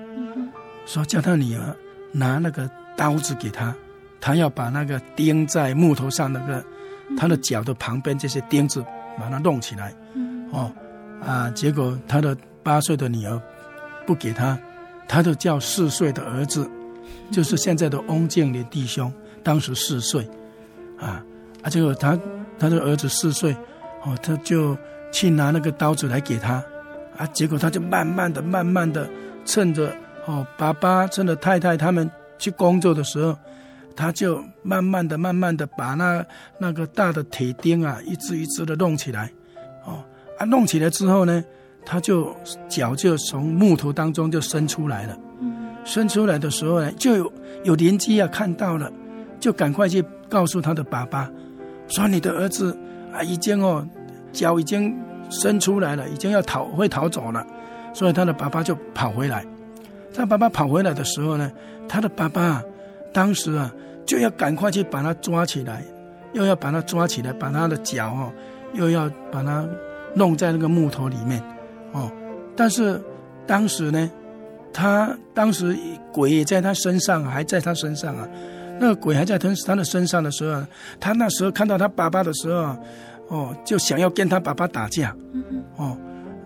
[0.85, 1.75] 说叫他女儿
[2.11, 3.73] 拿那个刀子给他，
[4.21, 6.63] 他要把那个钉在木头上那个
[7.17, 8.83] 他的脚的旁边这些钉子
[9.17, 9.93] 把它弄起来，
[10.51, 10.71] 哦
[11.25, 13.41] 啊，结果他的八岁的女儿
[14.05, 14.59] 不给他，
[15.07, 16.69] 他就叫四岁的儿子，
[17.31, 19.11] 就是现在的翁建林弟兄，
[19.43, 20.27] 当时四岁，
[20.99, 21.23] 啊
[21.61, 22.17] 啊，结果他
[22.57, 23.55] 他的儿子四岁，
[24.05, 24.77] 哦，他就
[25.11, 26.63] 去拿那个刀子来给他，
[27.17, 29.07] 啊，结果他就慢慢的、慢慢的，
[29.45, 29.93] 趁着
[30.25, 33.37] 哦爸爸、趁着太太他们去工作的时候，
[33.95, 36.25] 他就慢慢的、慢慢的把那
[36.57, 39.31] 那个大的铁钉啊，一支一支的弄起来，
[39.85, 40.03] 哦，
[40.37, 41.43] 啊，弄起来之后呢，
[41.85, 42.35] 他就
[42.67, 45.17] 脚就从木头当中就伸出来了，
[45.83, 48.91] 伸出来的时候呢，就有有邻居啊看到了，
[49.39, 51.29] 就赶快去告诉他的爸爸，
[51.87, 52.77] 说你的儿子
[53.11, 53.85] 啊已经哦
[54.31, 54.95] 脚已经
[55.29, 57.45] 伸出来了，已经要逃会逃走了，
[57.93, 59.45] 所以他的爸爸就跑回来。
[60.15, 61.51] 他爸爸跑回来的时候呢，
[61.89, 62.63] 他的爸爸
[63.11, 63.73] 当时啊
[64.05, 65.83] 就要赶快去把他抓起来，
[66.33, 68.31] 又要把他抓起来，把他的脚哦
[68.73, 69.67] 又要把他
[70.15, 71.52] 弄在那个木头里面哦。
[72.55, 73.01] 但是
[73.45, 74.11] 当时呢，
[74.71, 75.77] 他当时
[76.11, 78.27] 鬼也在他身上，还在他身上啊。
[78.79, 80.61] 那个鬼还在他他的身上的时候，
[80.99, 82.75] 他那时候看到他爸爸的时候，
[83.27, 85.15] 哦，就想要跟他爸爸打架，
[85.77, 85.97] 哦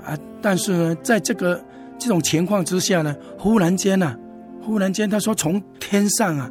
[0.06, 1.62] 啊，但是呢，在这个。
[2.00, 4.16] 这种情况之下呢，忽然间呢、啊，
[4.62, 6.48] 忽然间他说从天上啊，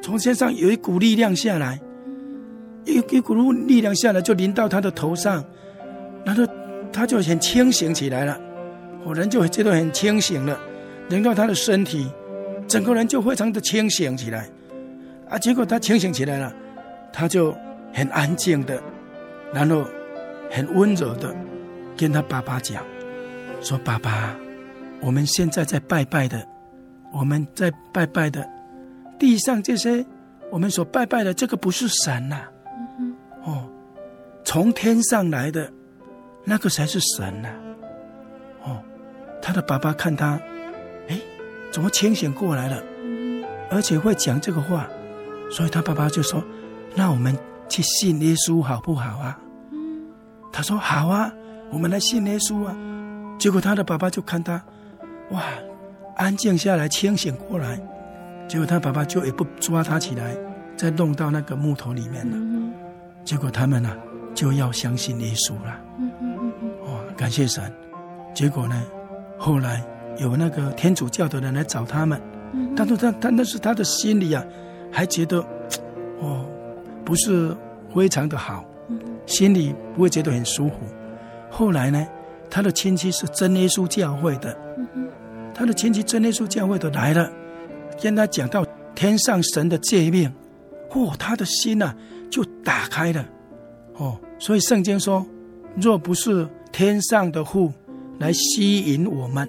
[0.00, 1.80] 从天上有一股力量下来，
[2.84, 5.44] 一一股力量下来就淋到他的头上，
[6.24, 6.44] 然后
[6.92, 8.38] 他就很清醒起来了，
[9.06, 10.58] 我人就觉得很清醒了，
[11.08, 12.10] 临到他的身体，
[12.66, 14.48] 整个人就非常的清醒起来，
[15.30, 16.52] 啊，结果他清醒起来了，
[17.12, 17.56] 他就
[17.94, 18.82] 很安静的，
[19.54, 19.84] 然后
[20.50, 21.32] 很温柔的
[21.96, 22.82] 跟他爸爸讲，
[23.60, 24.36] 说爸爸。
[25.00, 26.44] 我们现在在拜拜的，
[27.12, 28.44] 我们在拜拜的
[29.18, 30.04] 地上这些，
[30.50, 32.50] 我们所拜拜的这个不是神呐、啊，
[33.44, 33.68] 哦，
[34.42, 35.70] 从天上来的
[36.44, 37.50] 那个才是神呐、
[39.46, 40.40] 他的爸爸看他，
[41.06, 41.16] 哎，
[41.70, 42.82] 怎么清醒过来了，
[43.70, 44.88] 而且会讲这个话，
[45.52, 46.42] 所以他爸爸就说
[46.96, 47.38] ：“那我们
[47.68, 49.38] 去信耶稣好不好啊？”
[50.52, 51.32] 他说：“好啊，
[51.70, 52.76] 我们来信耶稣啊。”
[53.38, 54.60] 结果他的爸爸就看他。
[55.30, 55.44] 哇，
[56.16, 57.80] 安静下来，清醒过来，
[58.48, 60.36] 结果他爸爸就也不抓他起来，
[60.76, 62.36] 再弄到那个木头里面了。
[63.24, 63.96] 结果他们呢、啊，
[64.34, 65.80] 就要相信耶稣了。
[66.86, 67.72] 哇，感谢神！
[68.34, 68.82] 结果呢，
[69.38, 69.84] 后来
[70.18, 72.20] 有那个天主教的人来找他们，
[72.74, 74.44] 但是他他那是他的心里啊，
[74.90, 75.44] 还觉得
[76.20, 76.44] 哦，
[77.04, 77.54] 不是
[77.94, 78.64] 非常的好，
[79.26, 80.74] 心里不会觉得很舒服。
[81.50, 82.06] 后来呢，
[82.50, 84.56] 他的亲戚是真耶稣教会的。
[85.54, 87.30] 他的亲戚真耶稣教会的来了，
[88.02, 88.62] 跟他讲到
[88.94, 90.30] 天上神的诫命，
[90.90, 91.96] 嚯、哦，他的心呐、啊、
[92.30, 93.24] 就打开了，
[93.94, 95.24] 哦，所以圣经说，
[95.76, 97.72] 若不是天上的父
[98.18, 99.48] 来吸引我们，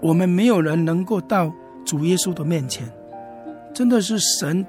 [0.00, 1.52] 我们没有人能够到
[1.84, 2.90] 主耶稣的面前。
[3.74, 4.64] 真的是神，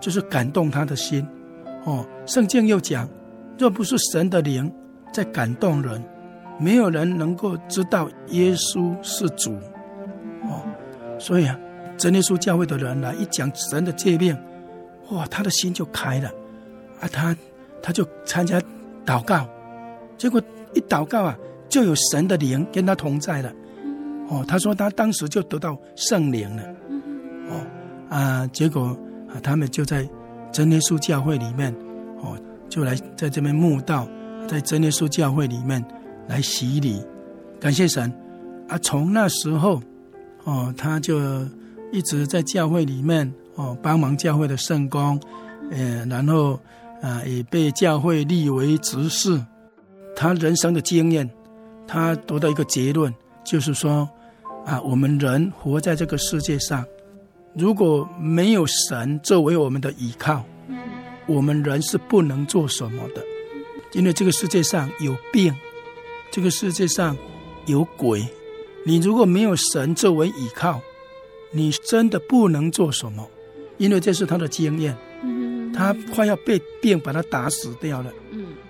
[0.00, 1.26] 就是感动他的心，
[1.84, 3.08] 哦，圣经又讲，
[3.58, 4.72] 若不是神的灵
[5.12, 6.02] 在感动人，
[6.58, 9.52] 没有人能够知道耶稣是主
[10.44, 10.64] 哦。
[11.18, 11.58] 所以啊，
[11.98, 14.36] 真耶稣教会的人来一讲神的诫命，
[15.10, 16.30] 哇，他的心就开了，
[17.00, 17.36] 啊，他
[17.82, 18.58] 他就参加
[19.04, 19.46] 祷告，
[20.16, 20.40] 结果
[20.72, 21.36] 一祷告啊，
[21.74, 23.52] 就有神的灵跟他同在了，
[24.28, 26.62] 哦，他说他当时就得到圣灵了，
[27.50, 27.66] 哦，
[28.08, 28.96] 啊，结果
[29.28, 30.08] 啊，他们就在
[30.52, 31.74] 真耶稣教会里面，
[32.22, 34.06] 哦，就来在这边墓道，
[34.46, 35.84] 在真耶稣教会里面
[36.28, 37.02] 来洗礼，
[37.58, 38.08] 感谢神，
[38.68, 39.82] 啊，从那时候。
[40.44, 41.18] 哦，他就
[41.90, 45.18] 一直在教会里面哦，帮忙教会的圣工，
[45.70, 46.60] 呃，然后
[47.00, 49.42] 啊，也被教会立为执事。
[50.14, 51.28] 他人生的经验，
[51.86, 53.14] 他得到一个结论，
[53.44, 54.08] 就是说
[54.64, 56.84] 啊，我们人活在这个世界上，
[57.54, 60.44] 如果没有神作为我们的依靠，
[61.26, 63.22] 我们人是不能做什么的，
[63.92, 65.54] 因为这个世界上有病，
[66.30, 67.16] 这个世界上
[67.66, 68.26] 有鬼。
[68.86, 70.80] 你如果没有神作为依靠，
[71.50, 73.28] 你真的不能做什么，
[73.78, 74.96] 因为这是他的经验。
[75.74, 78.12] 他快要被病把他打死掉了。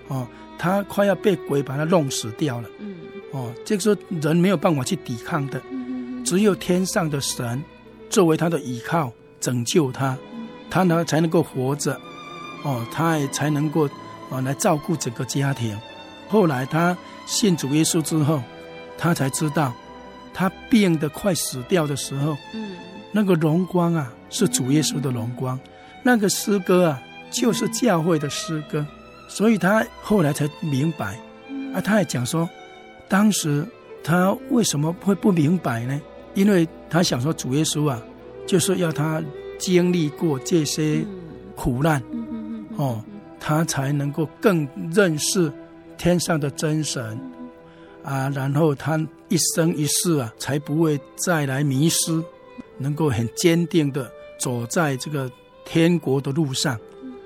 [0.09, 0.27] 哦，
[0.59, 2.69] 他快要被鬼把他弄死掉了。
[3.35, 5.61] 哦，这个时候人没有办法去抵抗的，
[6.25, 7.63] 只有天上的神
[8.09, 10.17] 作为他的依靠，拯救他，
[10.71, 12.01] 他呢才能够活着。
[12.63, 13.87] 哦，他也才能够
[14.31, 15.77] 啊来照顾整个家庭。
[16.29, 18.41] 后来他信主耶稣之后，
[18.97, 19.75] 他才知道。
[20.37, 22.73] 他病得快死掉的时候，嗯，
[23.13, 25.57] 那个荣光啊，是主耶稣的荣光，
[26.03, 28.85] 那个诗歌啊，就是教会的诗歌，
[29.29, 31.17] 所以他后来才明白。
[31.73, 32.49] 啊，他也讲说，
[33.09, 33.67] 当时
[34.03, 36.01] 他为什么会不明白呢？
[36.35, 38.03] 因为他想说，主耶稣啊，
[38.47, 39.23] 就是要他
[39.59, 41.05] 经历过这些
[41.55, 42.03] 苦难，
[42.77, 43.03] 哦，
[43.39, 45.53] 他才能够更认识
[45.97, 47.19] 天上的真神
[48.03, 48.99] 啊，然后他
[49.29, 52.23] 一生一世啊，才不会再来迷失，
[52.79, 55.31] 能够很坚定的走在这个。
[55.67, 56.79] 天国的路上，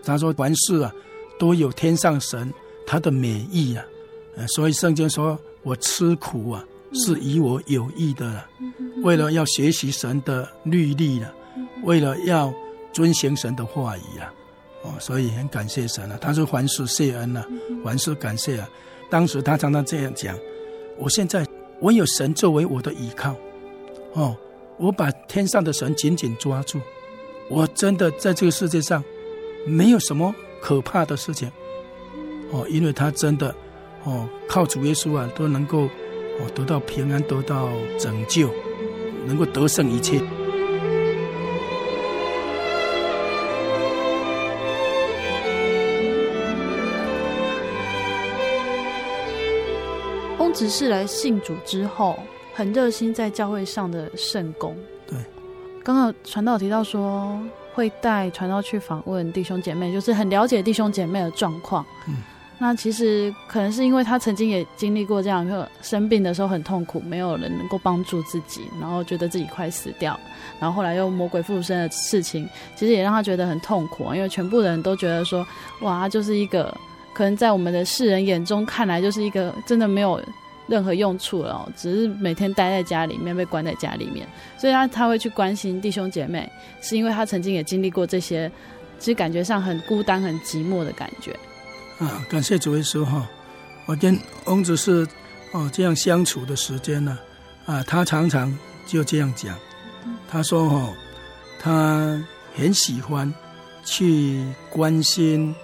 [0.05, 0.95] 他说凡事啊
[1.41, 2.55] 都有天上神
[2.87, 3.85] 他的美意啊，
[4.47, 5.37] 所以圣经说
[5.69, 6.65] 我吃苦啊
[6.95, 8.47] 是以我有益的了，
[9.03, 11.31] 为了要学习神的律例了，
[11.83, 12.51] 为了要
[12.91, 14.33] 遵行神的话语啊，
[14.83, 16.17] 哦，所以很感谢神啊。
[16.19, 17.47] 他说凡事谢恩啊，
[17.85, 18.67] 凡事感谢啊。
[19.11, 20.35] 当时他常常这样讲，
[20.97, 21.47] 我现在
[21.81, 23.37] 我有神作为我的依靠，
[24.15, 24.35] 哦，
[24.79, 26.81] 我把天上的神紧紧抓住。
[27.51, 29.05] 我真的在这个世界上，
[29.67, 31.53] 没有什么可怕的事情，
[32.53, 33.55] 哦，因为他真的，
[34.05, 35.83] 哦，靠主耶稣啊，都能够，
[36.41, 37.69] 哦，得到平安，得到
[37.99, 38.51] 拯救，
[39.27, 40.21] 能够得胜一切。
[50.39, 52.19] 翁执事来信主之后，
[52.55, 54.77] 很热心在教会上的圣工。
[55.85, 57.39] 刚刚传道提到说，
[57.75, 61.85] 会带传道去访问弟兄姐妹，就是很了解弟兄姐妹的状况。
[62.07, 62.17] 嗯，
[62.59, 70.19] 那其实可能是因为他曾经也经历过这样，就生病的时候很痛苦，没有人能够帮助自己，然后觉得自己快死掉，
[70.61, 74.13] 然后后来又魔鬼附身的事情，其实也让他觉得很痛苦。
[74.15, 75.47] 因为全部人都觉得说，
[75.83, 76.77] 哇，就是一个
[77.13, 80.21] 可能在我们的世人眼中看来就是一个真的没有。
[80.71, 84.29] 任何用处了，只是每天待在家里面，被关在家里面，
[84.59, 86.47] 所以他他会去关心弟兄姐妹，
[86.83, 88.53] 是因为他曾经也经历过这些，
[88.99, 91.35] 其实感觉上很孤单、很寂寞的感觉。
[91.99, 93.29] 啊，感谢主耶稣哈！
[93.87, 95.07] 我跟翁子是
[95.53, 97.19] 哦这样相处的时间呢，
[97.67, 99.57] 啊，他常常就这样讲，
[100.29, 100.93] 他说哈，
[101.61, 102.23] 他
[102.55, 103.33] 很喜欢
[103.85, 105.55] 去关心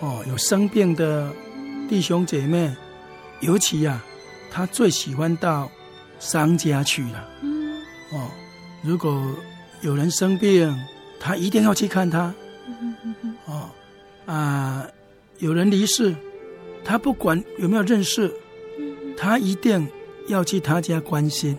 [0.00, 1.30] 哦有生病的
[1.88, 2.74] 弟兄姐妹，
[3.40, 4.04] 尤其呀、啊。
[4.56, 5.68] 他最喜欢到
[6.20, 7.28] 商家去了。
[7.42, 7.76] 嗯，
[8.12, 8.30] 哦，
[8.84, 9.34] 如果
[9.80, 10.72] 有人生病，
[11.18, 12.32] 他一定要去看他。
[13.46, 13.68] 哦，
[14.26, 14.86] 啊，
[15.38, 16.14] 有人离世，
[16.84, 18.32] 他不管有没有认识，
[19.16, 19.86] 他一定
[20.28, 21.58] 要去他家关心。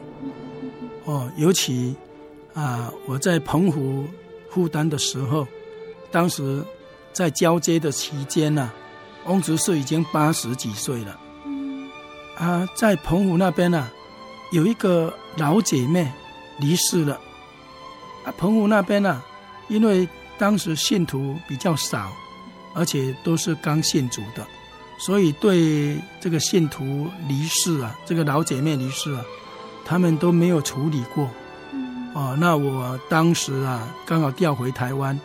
[1.04, 1.96] 哦，尤其
[2.54, 4.06] 啊，我在澎湖
[4.50, 5.48] 负担的时候，
[6.10, 6.64] 当时
[7.14, 8.74] 在交接的期间呢、啊，
[9.28, 11.20] 翁执事已经八十几岁了。
[12.38, 13.92] 啊，在澎湖那边呢、
[14.52, 16.12] 有一个老姐妹
[16.60, 17.20] 离世了。
[18.24, 19.22] 啊，澎湖那边呢、
[19.68, 20.08] 因为
[20.38, 22.12] 当时信徒比较少，
[22.76, 24.46] 而且都是刚信主的，
[25.00, 29.24] 所以对这个信徒离世啊，这个老姐妹离世啊，
[29.84, 31.28] 他们都没有处理过。
[32.14, 35.20] 哦，那我当时啊，刚好调回台湾，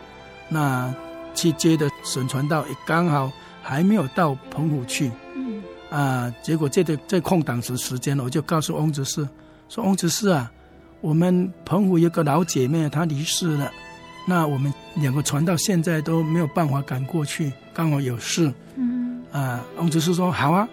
[0.49, 0.93] 那
[1.35, 3.31] 去接的沈传道也刚好
[3.61, 5.11] 还没有到澎湖去。
[5.89, 9.27] 啊，结果这个这空档时时间，我就告诉翁执事
[9.67, 10.49] 说：“翁执事啊，
[11.01, 13.71] 我们澎湖有个老姐妹她离世了，
[14.31, 18.49] 那我们两个传到现在都没有办法赶过去，刚好有事。
[18.77, 20.65] 嗯，啊，翁执事说好啊，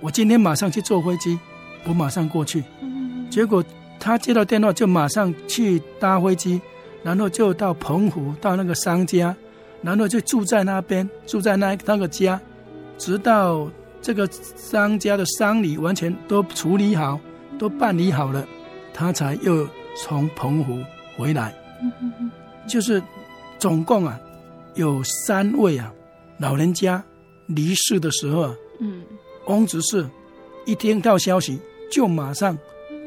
[0.00, 1.38] 我今天马上去坐飞机，
[1.84, 2.64] 我马上过去。
[2.80, 3.62] 嗯，结果
[4.00, 6.58] 他接到电话就马上去搭飞机，
[7.02, 9.36] 然后就到澎湖到那个商家，
[9.82, 12.40] 然后就住在那边，住在那那个家，
[12.96, 13.68] 直到。
[14.00, 17.18] 这个商家的丧礼完全都处理好，
[17.58, 18.46] 都办理好了，
[18.92, 20.78] 他才又从澎湖
[21.16, 21.54] 回来。
[22.68, 23.02] 就是
[23.58, 24.18] 总共啊，
[24.74, 25.92] 有三位啊
[26.38, 27.02] 老人家
[27.46, 29.02] 离世的时候啊，嗯
[29.46, 30.08] 翁执事
[30.64, 31.60] 一听到消息
[31.90, 32.56] 就马上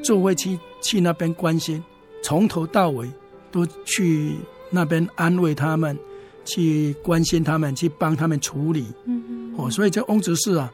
[0.04, 1.84] 坐飞机去那边关心，
[2.24, 3.10] 从头到尾
[3.52, 4.36] 都去
[4.70, 5.98] 那边安慰他们，
[6.46, 8.86] 去关心他们，去帮他们处理。
[9.06, 10.72] 嗯哦，所以这翁执事啊。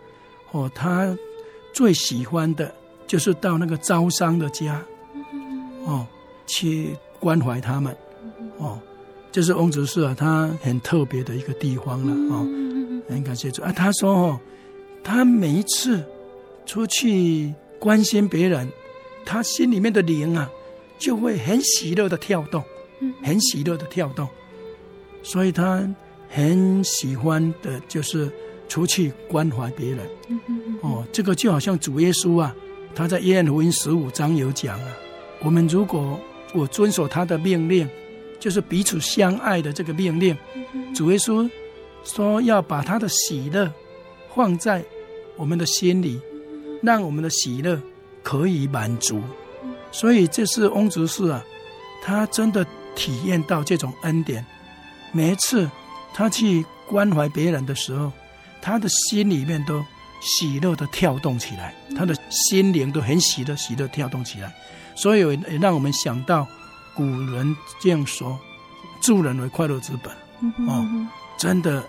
[0.51, 1.17] 哦，他
[1.73, 2.71] 最喜欢的
[3.07, 4.83] 就是到那个招商的家，
[5.85, 6.05] 哦，
[6.45, 7.95] 去关怀他们，
[8.57, 8.79] 哦，
[9.31, 12.47] 这是翁执事啊，他很特别的一个地方了，哦，
[13.09, 13.71] 很感谢主啊。
[13.71, 14.39] 他说哦，
[15.03, 16.03] 他每一次
[16.65, 18.67] 出去关心别人，
[19.25, 20.49] 他心里面的灵啊，
[20.97, 22.63] 就会很喜乐的跳动，
[23.21, 24.27] 很喜乐的跳动，
[25.21, 25.87] 所以他
[26.29, 28.31] 很喜欢的就是。
[28.69, 29.99] 出去关怀别人，
[30.81, 32.55] 哦，这个就好像主耶稣啊，
[32.95, 34.87] 他在约翰福音十五章有讲啊，
[35.41, 36.19] 我们如果
[36.55, 37.87] 我遵守他的命令，
[38.43, 40.37] 就是彼此相爱的这个命令。
[40.93, 41.49] 主耶稣
[42.03, 43.71] 说要把他的喜乐
[44.35, 44.83] 放在
[45.37, 46.19] 我们的心里，
[46.81, 47.81] 让我们的喜乐
[48.21, 49.21] 可以满足。
[49.93, 51.41] 所以这是翁执事啊，
[52.03, 52.67] 他真的
[52.97, 54.45] 体验到这种恩典。
[55.13, 55.71] 每一次
[56.13, 58.11] 他去关怀别人的时候，
[58.61, 59.81] 他的心里面都
[60.19, 64.53] 喜乐的跳动起来，他的心灵都很喜乐，喜乐跳动起来。
[64.95, 66.45] 所以也让我们想到
[66.95, 68.39] 古人这样说
[69.01, 70.13] ：“助人为快乐之本。”
[70.67, 71.79] 哦，真的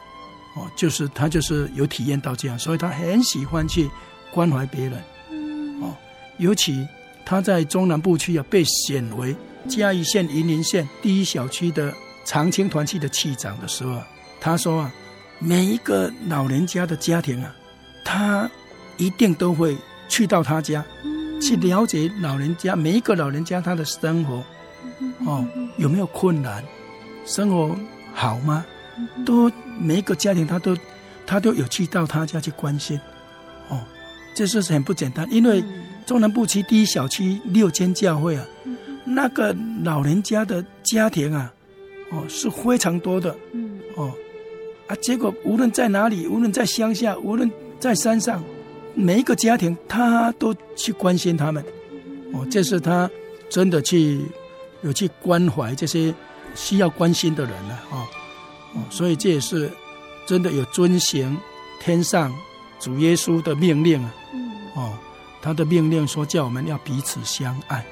[0.57, 3.91] 哦，就是他就是有体验到这样，所以他很喜欢去
[4.33, 5.03] 关怀别人。
[5.83, 5.95] 哦，
[6.39, 6.87] 尤其
[7.25, 9.35] 他在中南部区啊，被选为
[9.69, 11.93] 嘉义县云林县第一小区的
[12.25, 14.01] 长青团契的区长的时候，
[14.41, 14.95] 他说啊，
[15.41, 17.55] 每一个老人家的家庭啊，
[18.05, 18.49] 他
[18.97, 19.77] 一定都会
[20.09, 20.85] 去到他家。
[21.43, 24.43] 去了解老人家，每一个老人家他的生活，
[25.27, 26.63] 哦，有没有困难，
[27.27, 27.77] 生活
[28.13, 28.65] 好吗？
[29.25, 30.77] 都每一个家庭他都
[31.27, 32.99] 他都有去到他家去关心，
[33.69, 33.81] 哦，
[34.35, 35.27] 这是很不简单。
[35.31, 35.63] 因为
[36.07, 38.47] 中南部区第一小区六间教会啊，
[39.05, 41.53] 那个老人家的家庭啊，
[42.11, 43.37] 哦是非常多的，
[43.97, 44.13] 哦，
[44.87, 48.43] 啊，结果无论在哪里，无论在乡下，无论在山上。
[48.97, 51.61] 每一个家庭，他都去关心他们，
[52.33, 53.11] 哦，这是他
[53.51, 54.21] 真的去
[54.85, 56.15] 有去关怀这些
[56.55, 58.07] 需要关心的人了，哦，
[58.75, 59.69] 哦，所以这也是
[60.25, 61.37] 真的有遵行
[61.81, 62.33] 天上
[62.79, 64.15] 主耶稣的命令啊，
[64.77, 64.93] 哦，
[65.43, 67.85] 他的命令说叫我们要彼此相爱，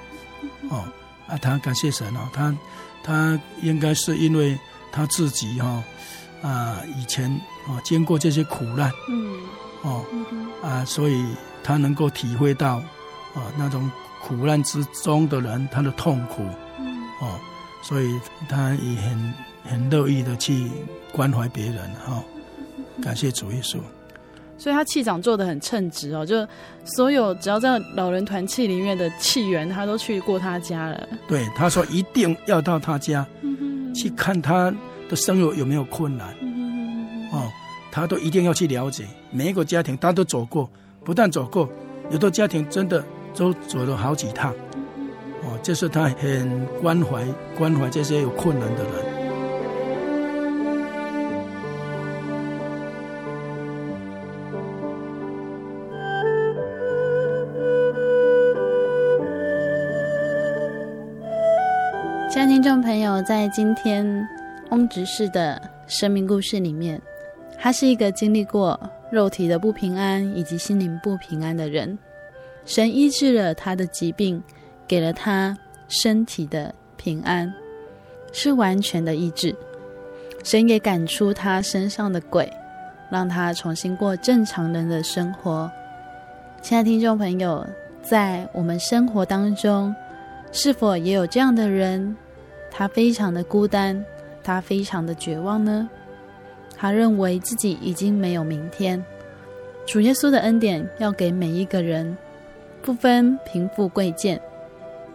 [0.70, 0.84] 哦，
[1.26, 2.56] 啊，他感谢神哦，他
[3.02, 4.56] 他应该是因为
[4.92, 5.82] 他自己哈
[6.42, 7.28] 啊以前
[7.66, 9.40] 啊经过这些苦难，嗯。
[9.84, 10.04] 哦，
[10.62, 11.26] 啊，所以
[11.64, 12.76] 他能够体会到，
[13.34, 13.90] 啊，那种
[14.22, 16.46] 苦难之中的人他的痛苦，
[17.22, 17.38] 哦，
[17.82, 20.68] 所以他也很很乐意的去
[21.12, 22.24] 关怀别人，哈、哦，
[23.02, 23.78] 感谢主耶稣。
[24.58, 26.46] 所以他气长做的很称职哦，就
[26.84, 31.08] 所有只要在老人团契里面的气员，他都去过他家了。
[31.26, 33.26] 对，他说一定要到他家，
[33.94, 34.72] 去看他
[35.08, 36.28] 的生活有没有困难，
[37.32, 37.50] 哦。
[37.94, 40.66] 他都一定要去了解每一个家庭，他都走过，
[41.04, 41.68] 不但走过，
[42.10, 43.04] 有的家庭真的
[43.36, 44.54] 都走了好几趟，
[45.44, 47.24] 哦，这是他很关怀
[47.56, 48.92] 关怀这些有困难的人。
[62.30, 64.26] 亲爱的听众朋友，在今天
[64.70, 67.00] 翁执事的生命故事里面。
[67.58, 68.80] 他是一个经历过
[69.10, 71.96] 肉体的不平安以及心灵不平安的人，
[72.64, 74.42] 神医治了他的疾病，
[74.92, 75.56] 给了他
[75.88, 77.50] 身体的平安，
[78.30, 79.56] 是完全的医治。
[80.44, 82.46] 神也赶出他身上的鬼，
[83.10, 85.72] 让他重新过正常人的生活。
[86.60, 87.66] 亲爱的听众朋友，
[88.02, 89.94] 在我们生活当中，
[90.52, 92.14] 是否也有这样的人？
[92.70, 94.04] 他非常的孤单，
[94.44, 95.88] 他非常的绝望呢？
[96.76, 99.02] 他认为自己已经没有明天。
[99.86, 102.14] 主耶稣的恩典要给每一个人，
[102.82, 104.38] 不分贫富贵贱，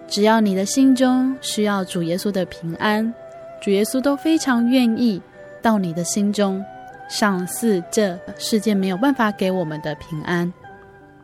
[0.07, 3.13] 只要你的心中需要主耶稣的平安，
[3.61, 5.21] 主耶稣都非常愿意
[5.61, 6.63] 到你的心中，
[7.09, 10.51] 赏赐这世界没有办法给我们的平安。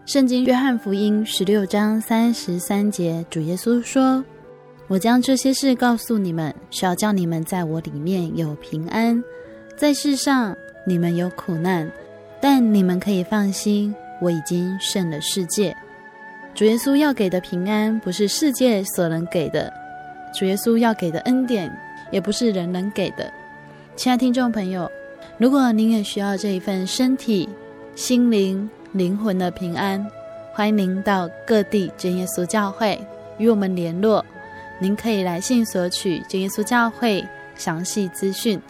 [0.05, 4.23] 圣经约翰福音十六章三十三节，主耶稣说
[4.89, 9.23] ：“我将这些事告诉你们，是要叫你们在我里面有平安。”
[9.77, 10.55] 在世上，
[10.85, 11.89] 你们有苦难，
[12.41, 15.75] 但你们可以放心，我已经胜了世界。
[16.55, 19.67] 主耶稣要给的平安，不是世界所能给的；
[20.37, 21.71] 主耶稣要给的恩典，
[22.11, 23.31] 也不是人能给的。
[23.95, 24.89] 亲爱听众朋友，
[25.39, 27.49] 如果您也需要这一份身体、
[27.95, 30.05] 心灵、灵魂的平安，
[30.53, 32.99] 欢迎您到各地真耶稣教会
[33.39, 34.23] 与我们联络。
[34.79, 37.25] 您可以来信索取真耶稣教会
[37.55, 38.61] 详细资讯。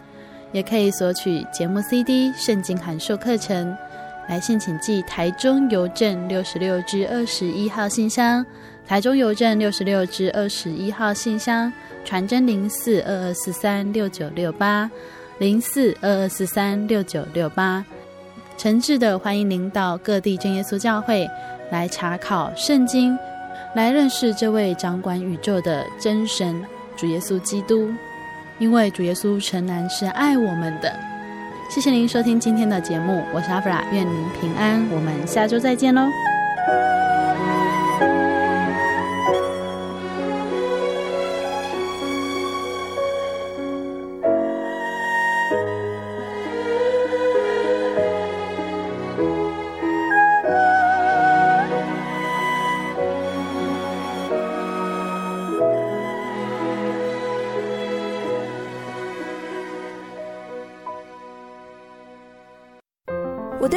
[0.52, 3.76] 也可以索取节目 CD、圣经函授课程。
[4.28, 8.44] 来信请寄台中邮政六十六支二十一号信箱，
[8.86, 11.72] 台中邮政六十六支二十一号信箱，
[12.04, 14.90] 传真零四二二四三六九六八
[15.38, 17.84] 零四二二四三六九六八。
[18.56, 21.28] 诚挚的欢迎您到各地真耶稣教会
[21.70, 23.18] 来查考圣经，
[23.74, 26.64] 来认识这位掌管宇宙的真神
[26.96, 27.90] 主耶稣基督。
[28.60, 30.96] 因为主耶稣诚然是爱我们的，
[31.74, 36.08] 谢谢您收听今天的节目，我是阿弗拉，愿您平安，我们下周再见喽。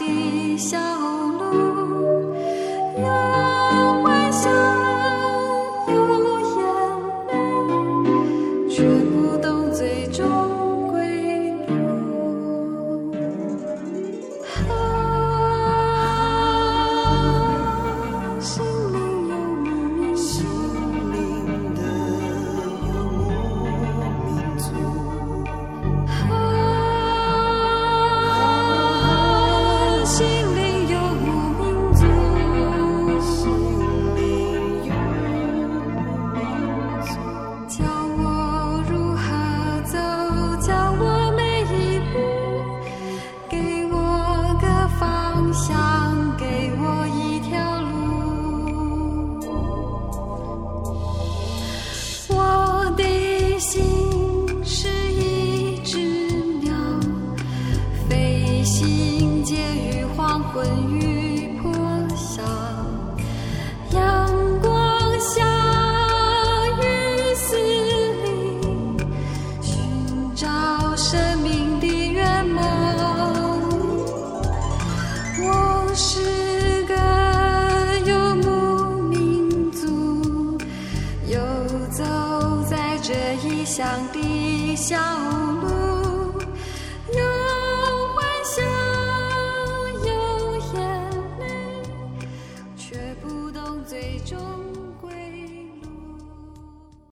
[0.00, 1.09] 的笑。